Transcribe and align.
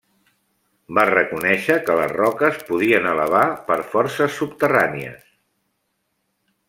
Va 0.97 1.03
reconèixer 1.09 1.75
que 1.89 1.97
les 1.99 2.15
roques 2.21 2.57
podien 2.71 3.11
elevar 3.11 3.43
per 3.69 3.77
forces 3.93 4.35
subterrànies. 4.41 5.29